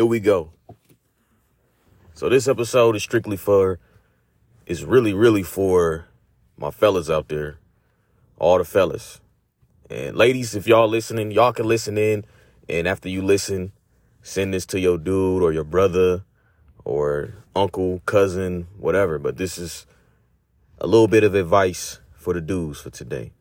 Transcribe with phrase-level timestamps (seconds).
[0.00, 0.50] here we go.
[2.14, 3.78] So this episode is strictly for,
[4.64, 6.06] is really, really for
[6.56, 7.58] my fellas out there,
[8.38, 9.20] all the fellas.
[9.90, 12.24] And ladies, if y'all listening, y'all can listen in.
[12.66, 13.72] And after you listen,
[14.22, 16.24] send this to your dude or your brother
[16.82, 19.18] or uncle, cousin, whatever.
[19.18, 19.84] But this is
[20.78, 23.32] a little bit of advice for the dudes for today.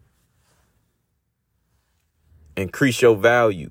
[2.57, 3.69] Increase your value.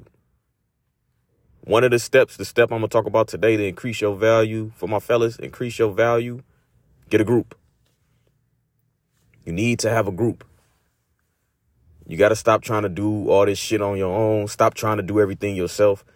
[1.68, 4.72] One of the steps, the step I'm gonna talk about today to increase your value
[4.74, 6.42] for my fellas, increase your value,
[7.10, 7.54] get a group.
[9.44, 10.44] You need to have a group.
[12.06, 14.48] You got to stop trying to do all this shit on your own.
[14.48, 16.06] Stop trying to do everything yourself.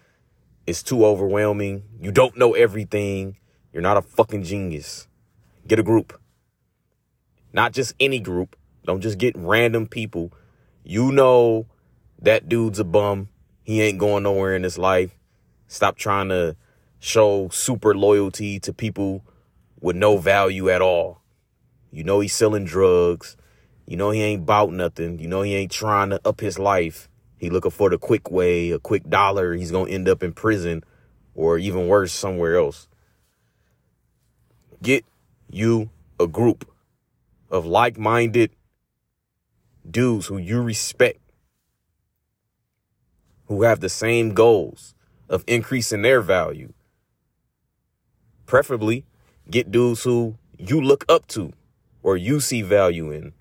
[0.66, 1.82] It's too overwhelming.
[2.00, 3.36] You don't know everything.
[3.74, 5.06] You're not a fucking genius.
[5.68, 6.18] Get a group.
[7.52, 8.56] Not just any group.
[8.86, 10.32] Don't just get random people.
[10.82, 11.66] You know
[12.22, 13.28] that dude's a bum.
[13.64, 15.14] He ain't going nowhere in his life.
[15.72, 16.54] Stop trying to
[16.98, 19.24] show super loyalty to people
[19.80, 21.22] with no value at all.
[21.90, 23.38] You know he's selling drugs.
[23.86, 25.18] You know he ain't bout nothing.
[25.18, 27.08] You know he ain't trying to up his life.
[27.38, 29.54] He looking for the quick way, a quick dollar.
[29.54, 30.84] He's gonna end up in prison
[31.34, 32.86] or even worse, somewhere else.
[34.82, 35.06] Get
[35.50, 35.88] you
[36.20, 36.70] a group
[37.50, 38.50] of like-minded
[39.90, 41.20] dudes who you respect,
[43.46, 44.94] who have the same goals
[45.32, 46.72] of increasing their value.
[48.44, 49.06] Preferably,
[49.50, 51.52] get dudes who you look up to
[52.02, 53.32] or you see value in.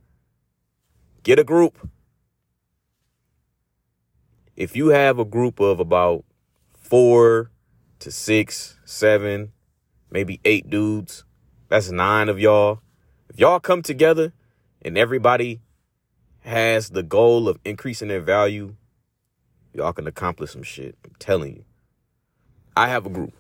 [1.23, 1.89] Get a group.
[4.56, 6.23] If you have a group of about
[6.73, 7.52] four
[8.00, 9.52] to six, seven,
[10.09, 11.26] maybe eight dudes,
[11.67, 12.80] that's nine of y'all.
[13.30, 14.31] If y'all come together
[14.81, 15.59] and everybody
[16.42, 18.76] has the goal of increasing their value,
[19.73, 20.98] y'all can accomplish some shit.
[21.03, 21.66] I'm telling you.
[22.75, 23.33] I have a group.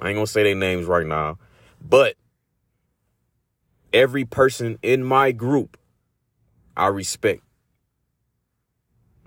[0.00, 1.38] I ain't gonna say their names right now,
[1.80, 2.16] but
[3.92, 5.76] every person in my group
[6.76, 7.42] I respect.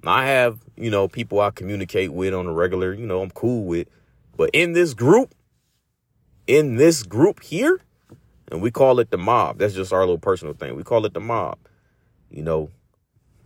[0.06, 3.66] I have, you know, people I communicate with on a regular, you know, I'm cool
[3.66, 3.88] with.
[4.36, 5.34] But in this group,
[6.48, 7.80] in this group here,
[8.52, 9.60] and we call it the mob.
[9.60, 10.76] That's just our little personal thing.
[10.76, 11.58] We call it the mob.
[12.30, 12.70] You know,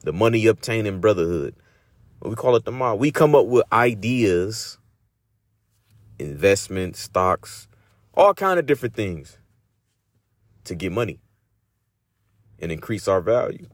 [0.04, 1.56] the money obtaining brotherhood.
[2.22, 3.00] We call it the mob.
[3.00, 4.80] We come up with ideas,
[6.20, 7.68] investment, stocks,
[8.14, 9.38] all kind of different things
[10.64, 11.20] to get money
[12.60, 13.68] and increase our value.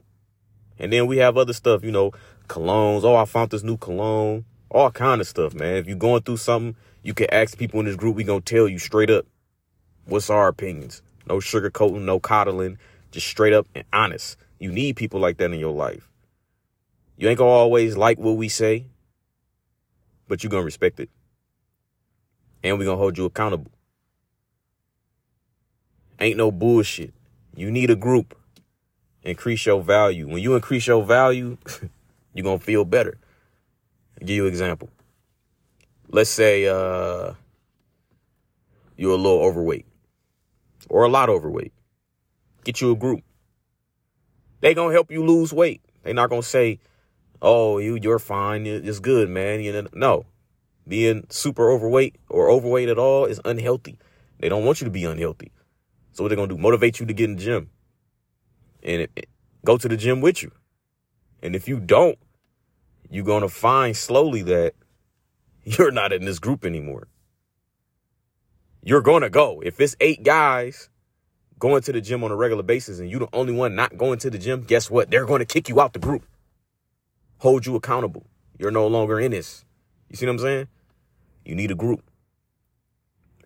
[0.78, 2.12] And then we have other stuff, you know,
[2.48, 3.04] colognes.
[3.04, 4.44] Oh, I found this new cologne.
[4.70, 5.76] All kind of stuff, man.
[5.76, 8.16] If you're going through something, you can ask people in this group.
[8.16, 9.26] We gonna tell you straight up
[10.06, 11.02] what's our opinions.
[11.26, 12.78] No sugarcoating, no coddling,
[13.10, 14.36] just straight up and honest.
[14.58, 16.08] You need people like that in your life.
[17.16, 18.86] You ain't gonna always like what we say,
[20.26, 21.08] but you're gonna respect it.
[22.64, 23.70] And we're gonna hold you accountable.
[26.18, 27.14] Ain't no bullshit.
[27.54, 28.34] You need a group
[29.24, 30.28] increase your value.
[30.28, 31.56] When you increase your value,
[32.34, 33.18] you're gonna feel better.
[34.20, 34.90] I'll give you an example.
[36.08, 37.32] Let's say uh,
[38.96, 39.86] you're a little overweight
[40.88, 41.72] or a lot overweight.
[42.64, 43.22] Get you a group.
[44.60, 45.82] They gonna help you lose weight.
[46.02, 46.78] They not gonna say,
[47.42, 48.66] "Oh, you you're fine.
[48.66, 50.26] It's good, man." You know, no.
[50.86, 53.98] Being super overweight or overweight at all is unhealthy.
[54.38, 55.52] They don't want you to be unhealthy.
[56.12, 56.58] So what they're gonna do?
[56.58, 57.70] Motivate you to get in the gym
[58.84, 59.28] and it, it,
[59.64, 60.52] go to the gym with you.
[61.42, 62.18] And if you don't,
[63.10, 64.74] you're going to find slowly that
[65.64, 67.08] you're not in this group anymore.
[68.82, 69.62] You're going to go.
[69.64, 70.90] If it's eight guys
[71.58, 74.18] going to the gym on a regular basis and you're the only one not going
[74.20, 75.10] to the gym, guess what?
[75.10, 76.26] They're going to kick you out the group,
[77.38, 78.26] hold you accountable.
[78.58, 79.64] You're no longer in this.
[80.10, 80.68] You see what I'm saying?
[81.44, 82.02] You need a group.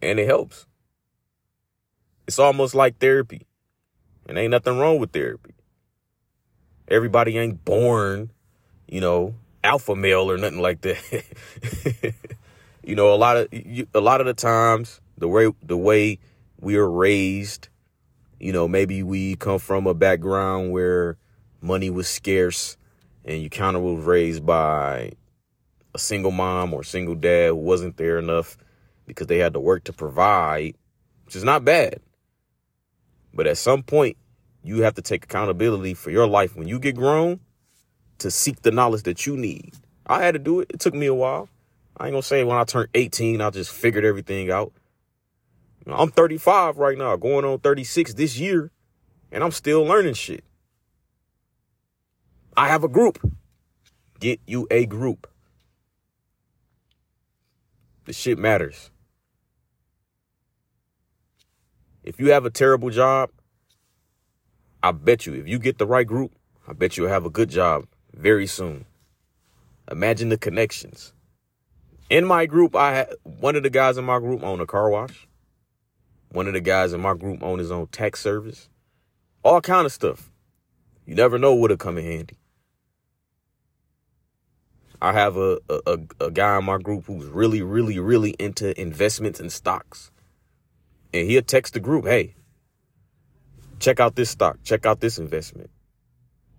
[0.01, 0.67] And it helps.
[2.27, 3.47] It's almost like therapy.
[4.27, 5.55] And ain't nothing wrong with therapy.
[6.89, 8.31] Everybody ain't born,
[8.87, 11.25] you know, alpha male or nothing like that.
[12.85, 16.19] you know, a lot of a lot of the times the way the way
[16.61, 17.69] we are raised,
[18.39, 21.17] you know, maybe we come from a background where
[21.61, 22.77] money was scarce
[23.25, 25.13] and you kind of was raised by
[25.95, 28.57] a single mom or single dad who wasn't there enough
[29.07, 30.75] because they had to work to provide,
[31.25, 32.01] which is not bad.
[33.33, 34.17] But at some point,
[34.63, 37.41] you have to take accountability for your life when you get grown
[38.19, 39.75] to seek the knowledge that you need.
[40.07, 40.71] I had to do it.
[40.71, 41.49] It took me a while.
[41.97, 44.73] I ain't gonna say when I turned 18, I just figured everything out.
[45.87, 48.71] I'm 35 right now, going on 36 this year,
[49.33, 50.45] and I'm still learning shit.
[52.57, 53.19] I have a group.
[54.21, 55.29] Get you a group.
[58.09, 58.91] The shit matters.
[62.03, 63.29] If you have a terrible job,
[64.83, 66.33] I bet you, if you get the right group,
[66.67, 67.85] I bet you'll have a good job
[68.15, 68.87] very soon.
[69.91, 71.13] Imagine the connections.
[72.09, 74.89] In my group, I had one of the guys in my group own a car
[74.89, 75.29] wash.
[76.31, 78.71] One of the guys in my group own his own tax service.
[79.43, 80.31] All kind of stuff.
[81.05, 82.39] You never know what'll come in handy.
[85.01, 89.39] I have a, a, a guy in my group who's really, really, really into investments
[89.39, 90.11] and stocks.
[91.15, 92.35] And he'll text the group, hey,
[93.79, 95.71] check out this stock, check out this investment.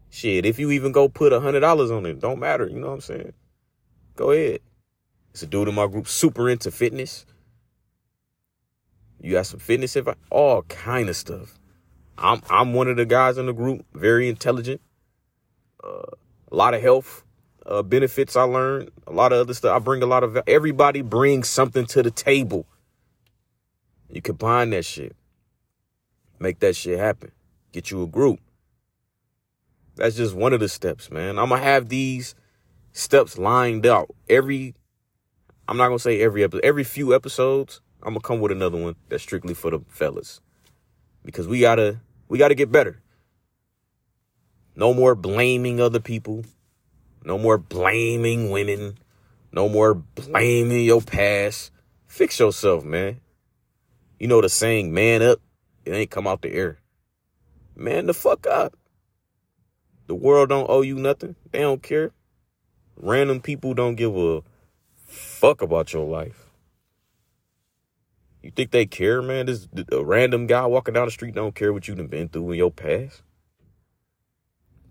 [0.09, 2.87] Shit, if you even go put a hundred dollars on it, don't matter, you know
[2.87, 3.33] what I'm saying?
[4.15, 4.61] Go ahead.
[5.31, 7.25] It's a dude in my group super into fitness.
[9.21, 11.59] You got some fitness advice, all kind of stuff.
[12.17, 14.81] I'm I'm one of the guys in the group, very intelligent.
[15.83, 16.03] Uh,
[16.51, 17.23] a lot of health
[17.69, 19.75] uh, benefits I learned, a lot of other stuff.
[19.75, 22.65] I bring a lot of everybody brings something to the table.
[24.09, 25.15] You combine that shit,
[26.39, 27.31] make that shit happen.
[27.71, 28.39] Get you a group.
[29.95, 31.37] That's just one of the steps, man.
[31.37, 32.33] I'm gonna have these
[32.91, 34.73] steps lined out every.
[35.67, 37.81] I'm not gonna say every episode, every few episodes.
[38.01, 40.41] I'm gonna come with another one that's strictly for the fellas,
[41.23, 42.99] because we gotta we gotta get better.
[44.75, 46.45] No more blaming other people.
[47.23, 48.97] No more blaming women.
[49.51, 51.71] No more blaming your past.
[52.07, 53.19] Fix yourself, man.
[54.19, 55.39] You know the saying, man up,
[55.85, 56.79] it ain't come out the air.
[57.75, 58.75] Man the fuck up.
[60.07, 61.35] The world don't owe you nothing.
[61.51, 62.11] They don't care.
[62.97, 64.41] Random people don't give a
[65.05, 66.49] fuck about your life.
[68.41, 69.45] You think they care, man?
[69.45, 72.51] This a random guy walking down the street don't care what you have been through
[72.51, 73.21] in your past.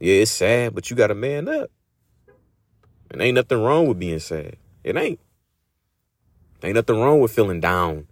[0.00, 1.70] Yeah, it's sad, but you got to man up.
[3.10, 4.56] And ain't nothing wrong with being sad.
[4.84, 5.20] It ain't.
[6.62, 8.06] Ain't nothing wrong with feeling down.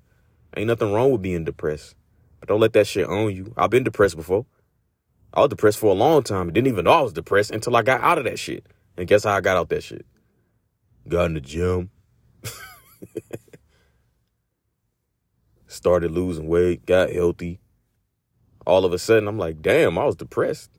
[0.57, 1.95] Ain't nothing wrong with being depressed.
[2.41, 3.53] But don't let that shit own you.
[3.57, 4.47] I've been depressed before.
[5.35, 6.53] I was depressed for a long time.
[6.53, 8.65] Didn't even know I was depressed until I got out of that shit.
[8.97, 10.07] And guess how I got out that shit?
[11.09, 11.91] Got in the gym.
[15.67, 17.61] Started losing weight, got healthy.
[18.67, 20.71] All of a sudden, I'm like, damn, I was depressed.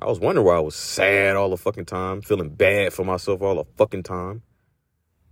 [0.00, 3.42] I was wondering why I was sad all the fucking time, feeling bad for myself
[3.42, 4.42] all the fucking time.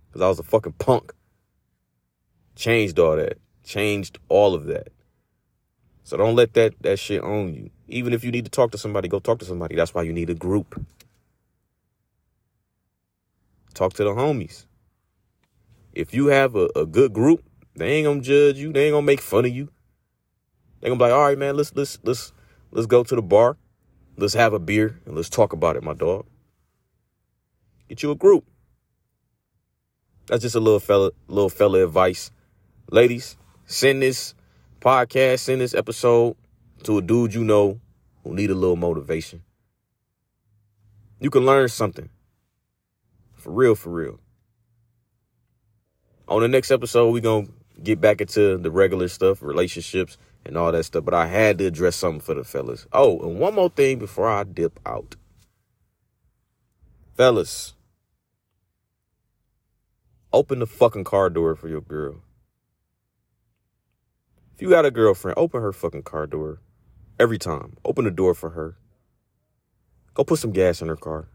[0.07, 1.13] Because I was a fucking punk.
[2.55, 3.37] Changed all that.
[3.63, 4.89] Changed all of that.
[6.03, 7.69] So don't let that, that shit own you.
[7.87, 9.75] Even if you need to talk to somebody, go talk to somebody.
[9.75, 10.81] That's why you need a group.
[13.73, 14.65] Talk to the homies.
[15.93, 17.43] If you have a, a good group,
[17.75, 18.73] they ain't gonna judge you.
[18.73, 19.69] They ain't gonna make fun of you.
[20.81, 22.33] They gonna be like, all right, man, let's let's let's
[22.71, 23.57] let's go to the bar.
[24.19, 26.25] Let's have a beer and let's talk about it, my dog.
[27.87, 28.45] Get you a group.
[30.25, 32.31] That's just a little fella, little fella advice.
[32.91, 34.33] Ladies, send this
[34.81, 36.35] podcast, send this episode
[36.83, 37.79] to a dude you know
[38.23, 39.43] who need a little motivation.
[41.19, 42.09] You can learn something.
[43.35, 44.19] For real, for real.
[46.27, 50.17] On the next episode, we're to get back into the regular stuff, relationships,
[50.47, 51.05] and all that stuff.
[51.05, 52.87] But I had to address something for the fellas.
[52.91, 55.15] Oh, and one more thing before I dip out.
[57.15, 57.73] Fellas,
[60.31, 62.21] open the fucking car door for your girl.
[64.55, 66.61] If you got a girlfriend, open her fucking car door
[67.19, 67.77] every time.
[67.85, 68.77] Open the door for her.
[70.13, 71.27] Go put some gas in her car.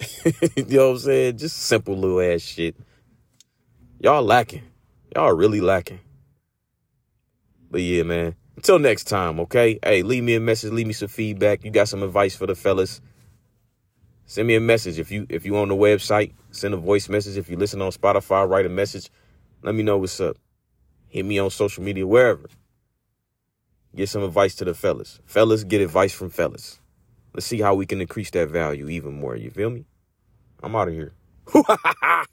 [0.24, 1.38] you know what I'm saying?
[1.38, 2.76] Just simple little ass shit.
[4.00, 4.62] Y'all lacking.
[5.14, 6.00] Y'all really lacking.
[7.72, 8.36] But yeah, man.
[8.54, 9.78] Until next time, okay?
[9.82, 11.64] Hey, leave me a message, leave me some feedback.
[11.64, 13.00] You got some advice for the fellas.
[14.26, 16.34] Send me a message if you if you on the website.
[16.50, 17.38] Send a voice message.
[17.38, 19.10] If you listen on Spotify, write a message.
[19.62, 20.36] Let me know what's up.
[21.08, 22.48] Hit me on social media, wherever.
[23.96, 25.20] Get some advice to the fellas.
[25.24, 26.78] Fellas, get advice from fellas.
[27.32, 29.34] Let's see how we can increase that value even more.
[29.34, 29.86] You feel me?
[30.62, 31.14] I'm out of here.